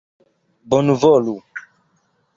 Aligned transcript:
Bonvolu! 0.69 1.35